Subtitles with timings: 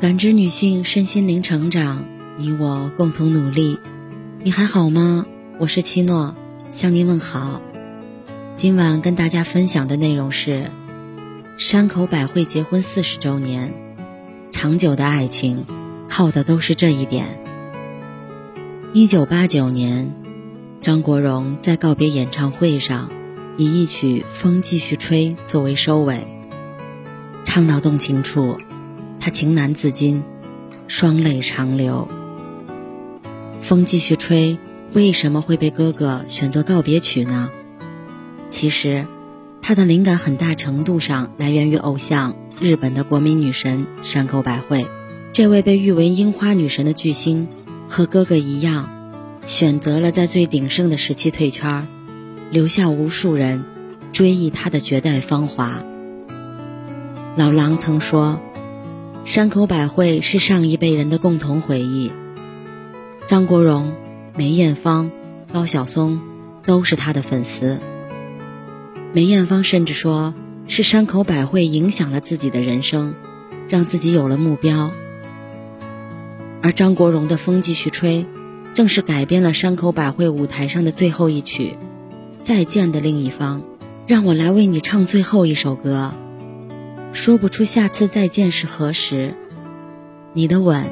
[0.00, 2.06] 感知女性身心灵成长，
[2.38, 3.78] 你我共同努力。
[4.42, 5.26] 你还好吗？
[5.58, 6.34] 我是七诺，
[6.70, 7.60] 向您问好。
[8.56, 10.70] 今晚跟大家分享的内容是：
[11.58, 13.74] 山口百惠结婚四十周年，
[14.52, 15.66] 长久的爱情
[16.08, 17.26] 靠的都是这一点。
[18.94, 20.14] 一九八九年，
[20.80, 23.10] 张国荣在告别演唱会上，
[23.58, 26.26] 以一曲《风继续吹》作为收尾，
[27.44, 28.58] 唱到动情处。
[29.20, 30.22] 他情难自禁，
[30.88, 32.08] 双泪长流。
[33.60, 34.56] 风继续吹，
[34.94, 37.50] 为什么会被哥哥选作告别曲呢？
[38.48, 39.06] 其实，
[39.60, 44.86] 他的灵感很大程度上来源于偶像日本的国民女神山口百惠。
[45.34, 47.46] 这位被誉为樱花女神的巨星，
[47.90, 48.88] 和哥哥一样，
[49.44, 51.86] 选择了在最鼎盛的时期退圈，
[52.50, 53.64] 留下无数人
[54.12, 55.84] 追忆她的绝代芳华。
[57.36, 58.40] 老狼曾说。
[59.24, 62.10] 山口百惠是上一辈人的共同回忆。
[63.26, 63.94] 张国荣、
[64.36, 65.10] 梅艳芳、
[65.52, 66.20] 高晓松
[66.64, 67.80] 都是他的粉丝。
[69.12, 70.34] 梅艳芳甚至说
[70.66, 73.14] 是山口百惠影响了自己的人生，
[73.68, 74.90] 让自己有了目标。
[76.62, 78.24] 而张国荣的《风继续吹》，
[78.74, 81.76] 正是改编了山口百惠舞台上的最后一曲
[82.44, 83.60] 《再见的另一方》，
[84.06, 86.12] 让我来为你唱最后一首歌。
[87.12, 89.34] 说不出下次再见是何时，
[90.32, 90.84] 你的吻，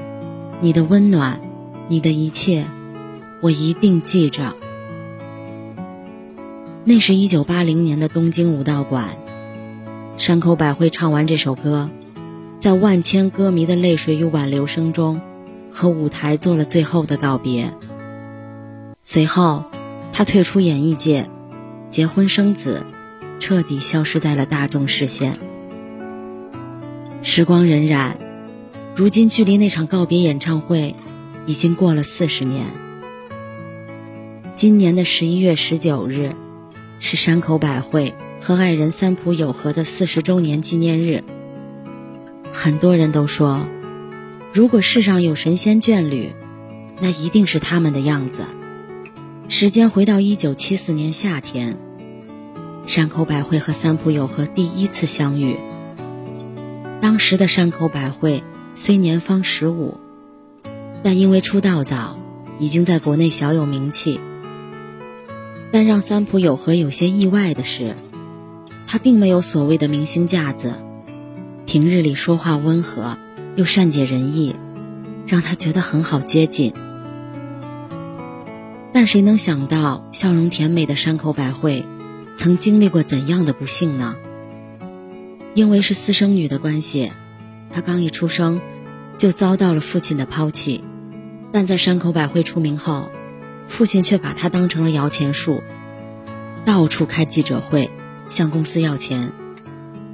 [0.61, 1.41] 你的温暖，
[1.89, 2.67] 你的一切，
[3.41, 4.55] 我一定记着。
[6.85, 9.09] 那是一九八零年的东京武道馆，
[10.17, 11.89] 山口百惠唱完这首歌，
[12.59, 15.21] 在万千歌迷的泪水与挽留声中，
[15.71, 17.73] 和舞台做了最后的告别。
[19.03, 19.65] 随后，
[20.13, 21.31] 他退出演艺界，
[21.87, 22.85] 结婚生子，
[23.39, 25.39] 彻底消失在了大众视线。
[27.21, 28.15] 时光荏苒，
[28.95, 30.95] 如今距离那场告别演唱会
[31.47, 32.67] 已经过了四十年。
[34.55, 36.33] 今年的十一月十九日
[37.01, 41.25] 是山口百惠和爱人三浦友和的四十周年纪念日。
[42.53, 43.67] 很多人都说，
[44.53, 46.33] 如果世上有神仙眷侣，
[47.01, 48.43] 那一定是他们的样子。
[49.49, 51.77] 时间回到一九七四年夏天，
[52.87, 55.57] 山口百惠和三浦友和第一次相遇。
[57.01, 58.43] 当时的山口百惠
[58.75, 59.99] 虽年方十五，
[61.03, 62.19] 但因为出道早，
[62.59, 64.21] 已经在国内小有名气。
[65.71, 67.95] 但让三浦友和有些意外的是，
[68.87, 70.75] 他并没有所谓的明星架子，
[71.67, 73.17] 平日里说话温和
[73.55, 74.57] 又善解人意，
[75.27, 76.73] 让他觉得很好接近。
[78.93, 81.85] 但谁能想到，笑容甜美的山口百惠，
[82.35, 84.17] 曾经历过怎样的不幸呢？
[85.55, 87.13] 因为是私生女的关系，
[87.73, 88.61] 她刚一出生
[89.17, 90.85] 就遭到了父亲的抛弃。
[91.51, 93.11] 但在山口百惠出名后，
[93.69, 95.63] 父亲却把她当成了摇钱树，
[96.65, 97.91] 到处开记者会
[98.29, 99.33] 向公司要钱，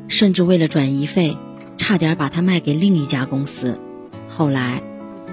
[0.08, 1.36] 甚至为了转移费，
[1.76, 3.80] 差点把她卖给另一家公司。
[4.28, 4.82] 后来，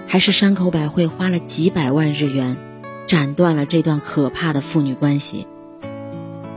[0.07, 2.57] 还是山口百惠花了几百万日元，
[3.05, 5.47] 斩断了这段可怕的父女关系。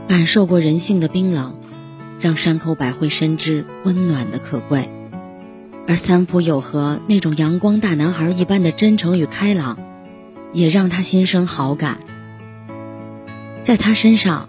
[0.07, 1.55] 感受过人性的冰冷。
[2.19, 4.89] 让山口百惠深知温暖的可贵，
[5.87, 9.77] 而三浦友和那种阳光大男孩一般的真诚与开朗，
[10.53, 11.99] 也让他心生好感。
[13.63, 14.47] 在他身上，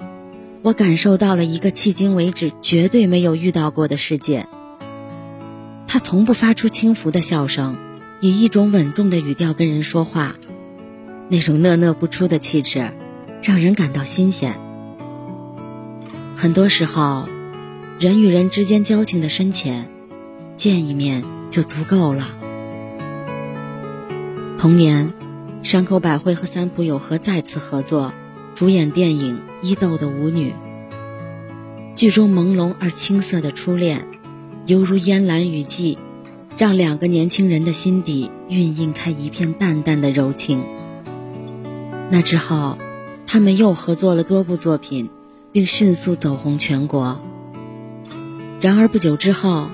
[0.63, 4.47] 我感受到了一个迄今为止绝对没有遇到过的世界。
[5.89, 7.77] 他从不发出轻浮的笑声，
[8.21, 10.37] 以一种稳重的语调跟人说话，
[11.29, 12.93] 那种讷讷不出的气质，
[13.43, 14.55] 让人感到新鲜。
[16.37, 17.29] 很多时候。
[17.99, 19.89] 人与人之间交情的深浅，
[20.55, 22.29] 见一面就足够了。
[24.59, 25.15] 同年，
[25.63, 28.13] 山口百惠和三浦友和再次合作，
[28.53, 30.51] 主演电影《伊豆的舞女》。
[31.95, 34.07] 剧中朦胧而青涩的初恋，
[34.67, 35.97] 犹如烟岚雨季，
[36.59, 40.63] 让两个年轻人的心底晕印开一片淡淡的柔情。
[42.11, 42.77] 那之后，
[43.27, 45.09] 他们又合作了多部作品，
[45.51, 47.19] 并迅速走红全国。
[48.59, 49.69] 然而不久之后，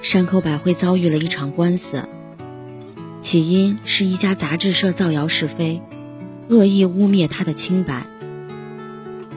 [0.00, 2.08] 山口百惠遭遇了一场官司。
[3.20, 5.82] 起因是一家杂志社造谣是非，
[6.48, 8.06] 恶意污蔑她的清白。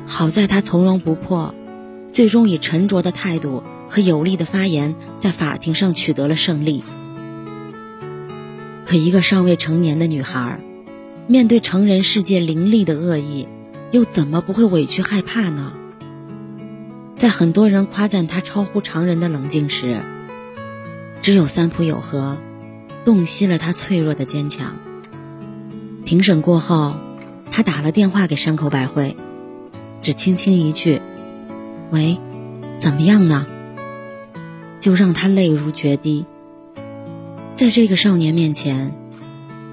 [0.07, 1.53] 好在她从容不迫，
[2.07, 6.81] 最终以沉着的态度和有力的发言，在法庭上取得了胜利。
[8.85, 10.61] 可一个尚未成年的女孩，
[11.27, 13.45] 面对成人世界凌厉的恶意，
[13.91, 15.73] 又怎么不会委屈害怕呢？
[17.15, 20.03] 在很多人夸赞他超乎常人的冷静时，
[21.21, 22.37] 只有三浦友和
[23.05, 24.75] 洞悉了他脆弱的坚强。
[26.03, 26.95] 庭审过后，
[27.51, 29.15] 他打了电话给山口百惠，
[30.01, 31.01] 只轻轻一句
[31.89, 32.19] ：“喂，
[32.77, 33.47] 怎么样呢？”
[34.81, 36.25] 就让他泪如决堤。
[37.53, 38.93] 在这个少年面前，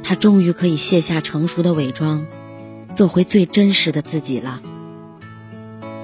[0.04, 2.24] 他终于可以卸下成熟的伪装，
[2.94, 4.62] 做回最真实的自己了。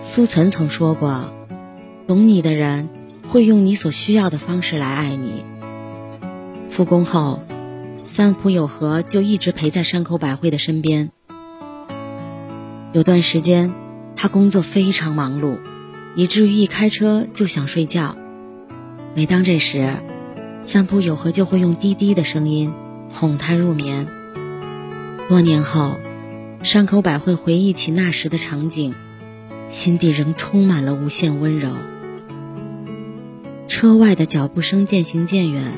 [0.00, 1.32] 苏岑曾说过
[2.06, 2.88] ：“懂你的人，
[3.28, 5.42] 会用你所需要的方式来爱你。”
[6.70, 7.42] 复工后，
[8.04, 11.10] 三浦友和就一直陪在山口百惠的身边。
[12.92, 13.72] 有段时间，
[14.14, 15.58] 他工作非常忙碌，
[16.14, 18.16] 以至于一开车就想睡觉。
[19.16, 19.96] 每当这时，
[20.62, 22.72] 三浦友和就会用低低的声音
[23.12, 24.06] 哄他入眠。
[25.28, 25.96] 多年后，
[26.62, 28.94] 山口百惠回忆起那时的场景。
[29.70, 31.72] 心底仍充满了无限温柔。
[33.68, 35.74] 车外的脚步声渐行渐远，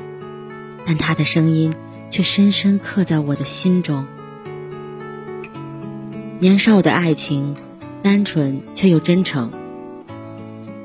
[0.87, 1.75] 但他的声音
[2.11, 4.07] 却深深刻在我的心中。
[6.39, 7.57] 年少的爱情，
[8.03, 9.51] 单纯却又真诚。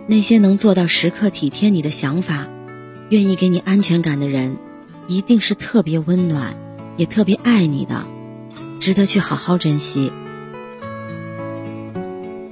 [0.07, 2.47] 那些能做到时刻体贴你的想法，
[3.09, 4.57] 愿意给你安全感的人，
[5.07, 6.57] 一定是特别温暖，
[6.97, 8.05] 也特别爱你的，
[8.79, 10.11] 值得去好好珍惜。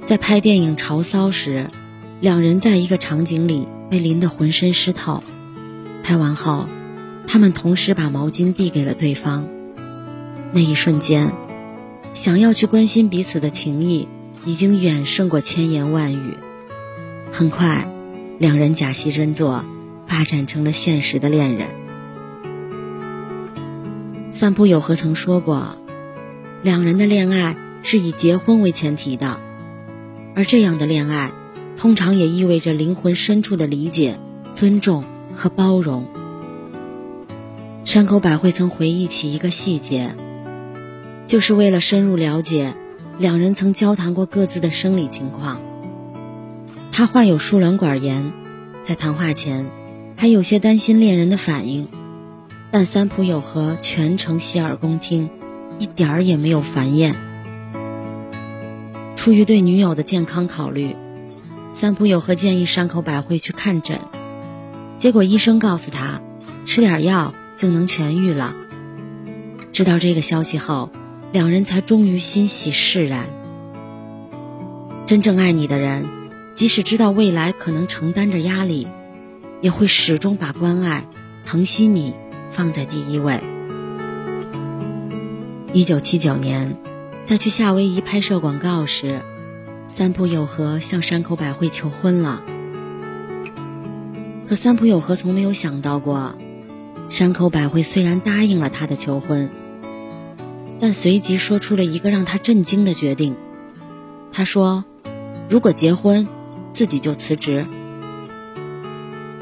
[0.06, 1.70] 在拍电影《潮骚》时，
[2.20, 5.24] 两人在一个场景里被淋得浑身湿透。
[6.02, 6.68] 拍完后，
[7.26, 9.48] 他们同时把毛巾递给了对方。
[10.52, 11.32] 那一瞬间，
[12.12, 14.06] 想要去关心彼此的情谊
[14.44, 16.34] 已经远胜过千言万语。
[17.32, 17.90] 很快，
[18.38, 19.64] 两人假戏真做，
[20.06, 21.68] 发展成了现实的恋人。
[24.30, 25.78] 三浦友和曾说过，
[26.62, 29.40] 两人的恋爱是以结婚为前提的。
[30.34, 31.32] 而这样的恋爱，
[31.76, 34.18] 通常也意味着灵魂深处的理解、
[34.52, 36.06] 尊重和包容。
[37.84, 40.16] 山口百惠曾回忆起一个细节，
[41.26, 42.74] 就是为了深入了解，
[43.18, 45.60] 两人曾交谈过各自的生理情况。
[46.90, 48.32] 他患有输卵管炎，
[48.84, 49.66] 在谈话前
[50.16, 51.88] 还有些担心恋人的反应，
[52.72, 55.30] 但三浦友和全程洗耳恭听，
[55.78, 57.14] 一点儿也没有烦厌。
[59.24, 60.94] 出于对女友的健康考虑，
[61.72, 63.98] 三浦友和建议山口百惠去看诊，
[64.98, 66.20] 结果医生告诉他，
[66.66, 68.54] 吃点药就能痊愈了。
[69.72, 70.90] 知道这个消息后，
[71.32, 73.24] 两人才终于欣喜释然。
[75.06, 76.06] 真正爱你的人，
[76.52, 78.88] 即使知道未来可能承担着压力，
[79.62, 81.06] 也会始终把关爱、
[81.46, 82.12] 疼惜你
[82.50, 83.40] 放在第一位。
[85.72, 86.76] 一九七九年。
[87.26, 89.22] 在去夏威夷拍摄广告时，
[89.86, 92.42] 三浦友和向山口百惠求婚了。
[94.46, 96.34] 可三浦友和从没有想到过，
[97.08, 99.48] 山口百惠虽然答应了他的求婚，
[100.80, 103.36] 但随即说出了一个让他震惊的决定。
[104.30, 104.84] 他说
[105.48, 106.28] ：“如果结婚，
[106.72, 107.66] 自己就辞职。”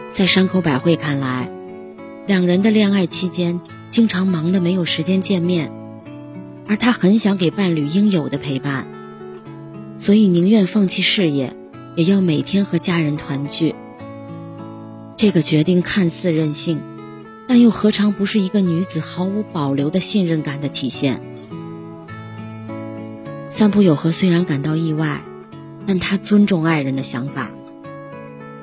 [0.08, 1.50] 在山口百惠看来，
[2.28, 5.72] 两人的恋爱期间经常忙得没有时间见面。
[6.66, 8.86] 而他很想给伴侣应有的陪伴，
[9.96, 11.54] 所以宁愿放弃事业，
[11.96, 13.74] 也要每天和家人团聚。
[15.16, 16.80] 这个决定看似任性，
[17.46, 21.22] 但又何尝不是一个女子毫无保留的信任感的体现？
[23.48, 25.20] 三浦友和虽然感到意外，
[25.86, 27.50] 但他尊重爱人的想法。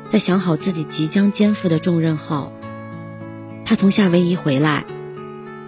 [0.10, 2.52] 在想好自己即将肩负的重任后，
[3.64, 4.86] 他从夏威夷回来，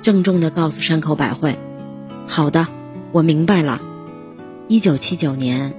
[0.01, 1.60] 郑重地告诉山口百惠。
[2.34, 2.70] 好的，
[3.12, 3.82] 我明白了。
[4.70, 5.74] 一九七九年，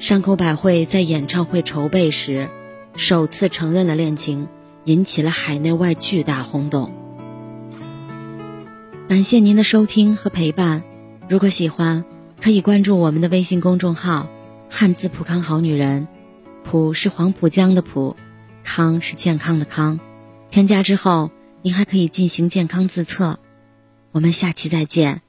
[0.00, 2.48] 山口百惠在演唱会筹备时，
[2.96, 4.48] 首次承认了恋情，
[4.82, 6.90] 引起了海内外巨大轰动。
[9.08, 10.82] 感谢您的收听和陪伴，
[11.28, 12.04] 如果喜欢，
[12.42, 14.28] 可以关注我们的微信公众号
[14.68, 16.08] “汉字浦康好女人”，
[16.68, 18.16] 浦是黄浦江的浦，
[18.64, 20.00] 康是健康的康。
[20.50, 21.30] 添加之后，
[21.62, 23.38] 您还可以进行健康自测。
[24.10, 25.22] 我们下期再见。